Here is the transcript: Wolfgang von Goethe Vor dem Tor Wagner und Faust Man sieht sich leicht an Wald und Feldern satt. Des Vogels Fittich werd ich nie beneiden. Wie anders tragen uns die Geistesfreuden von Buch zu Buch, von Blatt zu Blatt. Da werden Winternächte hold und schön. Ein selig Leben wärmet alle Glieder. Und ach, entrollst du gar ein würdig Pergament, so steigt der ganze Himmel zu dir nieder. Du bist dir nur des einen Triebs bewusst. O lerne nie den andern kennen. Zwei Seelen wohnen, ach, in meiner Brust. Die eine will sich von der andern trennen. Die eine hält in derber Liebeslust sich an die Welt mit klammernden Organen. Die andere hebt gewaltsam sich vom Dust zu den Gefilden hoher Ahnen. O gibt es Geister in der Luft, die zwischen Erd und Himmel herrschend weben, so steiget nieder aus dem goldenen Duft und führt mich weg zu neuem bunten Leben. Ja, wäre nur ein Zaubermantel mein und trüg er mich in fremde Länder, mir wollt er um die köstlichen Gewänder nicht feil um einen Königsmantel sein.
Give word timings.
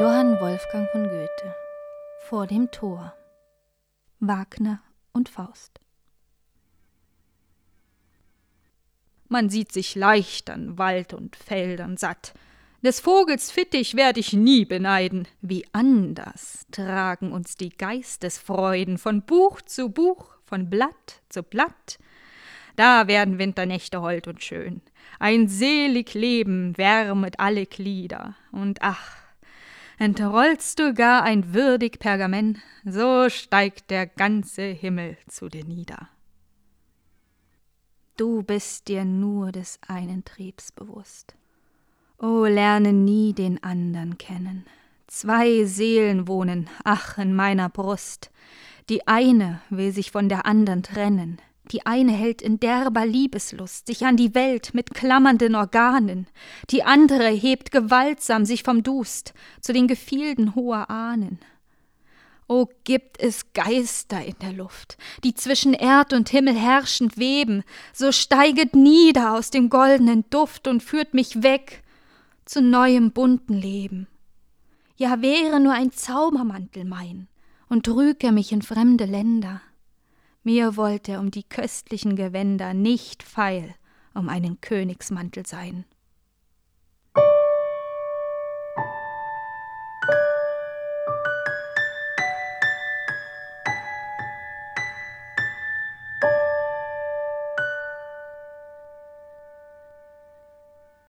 Wolfgang 0.00 0.88
von 0.92 1.02
Goethe 1.02 1.54
Vor 2.20 2.46
dem 2.46 2.70
Tor 2.70 3.12
Wagner 4.18 4.80
und 5.12 5.28
Faust 5.28 5.78
Man 9.28 9.50
sieht 9.50 9.72
sich 9.72 9.94
leicht 9.94 10.48
an 10.48 10.78
Wald 10.78 11.12
und 11.12 11.36
Feldern 11.36 11.98
satt. 11.98 12.32
Des 12.82 13.00
Vogels 13.00 13.50
Fittich 13.50 13.94
werd 13.94 14.16
ich 14.16 14.32
nie 14.32 14.64
beneiden. 14.64 15.28
Wie 15.42 15.66
anders 15.72 16.64
tragen 16.72 17.32
uns 17.32 17.58
die 17.58 17.68
Geistesfreuden 17.68 18.96
von 18.96 19.20
Buch 19.20 19.60
zu 19.60 19.90
Buch, 19.90 20.34
von 20.46 20.70
Blatt 20.70 21.20
zu 21.28 21.42
Blatt. 21.42 21.98
Da 22.76 23.06
werden 23.06 23.38
Winternächte 23.38 24.00
hold 24.00 24.28
und 24.28 24.42
schön. 24.42 24.80
Ein 25.18 25.46
selig 25.46 26.14
Leben 26.14 26.78
wärmet 26.78 27.38
alle 27.38 27.66
Glieder. 27.66 28.34
Und 28.50 28.78
ach, 28.80 29.20
entrollst 30.00 30.78
du 30.78 30.94
gar 30.94 31.22
ein 31.24 31.52
würdig 31.52 31.98
Pergament, 31.98 32.58
so 32.86 33.28
steigt 33.28 33.90
der 33.90 34.06
ganze 34.06 34.62
Himmel 34.62 35.18
zu 35.28 35.48
dir 35.48 35.64
nieder. 35.64 36.08
Du 38.16 38.42
bist 38.42 38.88
dir 38.88 39.04
nur 39.04 39.52
des 39.52 39.78
einen 39.86 40.24
Triebs 40.24 40.72
bewusst. 40.72 41.36
O 42.18 42.46
lerne 42.46 42.94
nie 42.94 43.34
den 43.34 43.62
andern 43.62 44.16
kennen. 44.16 44.64
Zwei 45.06 45.64
Seelen 45.64 46.26
wohnen, 46.26 46.70
ach, 46.82 47.18
in 47.18 47.34
meiner 47.34 47.68
Brust. 47.68 48.30
Die 48.88 49.06
eine 49.06 49.60
will 49.68 49.92
sich 49.92 50.10
von 50.10 50.30
der 50.30 50.46
andern 50.46 50.82
trennen. 50.82 51.42
Die 51.70 51.86
eine 51.86 52.12
hält 52.12 52.42
in 52.42 52.58
derber 52.58 53.06
Liebeslust 53.06 53.86
sich 53.86 54.04
an 54.04 54.16
die 54.16 54.34
Welt 54.34 54.74
mit 54.74 54.92
klammernden 54.92 55.54
Organen. 55.54 56.26
Die 56.70 56.82
andere 56.82 57.28
hebt 57.28 57.70
gewaltsam 57.70 58.44
sich 58.44 58.64
vom 58.64 58.82
Dust 58.82 59.34
zu 59.60 59.72
den 59.72 59.86
Gefilden 59.86 60.54
hoher 60.54 60.90
Ahnen. 60.90 61.38
O 62.48 62.66
gibt 62.82 63.20
es 63.20 63.52
Geister 63.52 64.24
in 64.24 64.34
der 64.42 64.52
Luft, 64.52 64.98
die 65.22 65.34
zwischen 65.34 65.72
Erd 65.72 66.12
und 66.12 66.30
Himmel 66.30 66.56
herrschend 66.56 67.16
weben, 67.16 67.62
so 67.92 68.10
steiget 68.10 68.74
nieder 68.74 69.34
aus 69.34 69.50
dem 69.50 69.70
goldenen 69.70 70.24
Duft 70.30 70.66
und 70.66 70.82
führt 70.82 71.14
mich 71.14 71.44
weg 71.44 71.84
zu 72.44 72.60
neuem 72.60 73.12
bunten 73.12 73.54
Leben. 73.54 74.08
Ja, 74.96 75.22
wäre 75.22 75.60
nur 75.60 75.74
ein 75.74 75.92
Zaubermantel 75.92 76.84
mein 76.84 77.28
und 77.68 77.86
trüg 77.86 78.24
er 78.24 78.32
mich 78.32 78.50
in 78.50 78.62
fremde 78.62 79.04
Länder, 79.04 79.62
mir 80.42 80.76
wollt 80.76 81.08
er 81.08 81.20
um 81.20 81.30
die 81.30 81.44
köstlichen 81.44 82.16
Gewänder 82.16 82.74
nicht 82.74 83.22
feil 83.22 83.74
um 84.14 84.28
einen 84.28 84.60
Königsmantel 84.60 85.46
sein. 85.46 85.84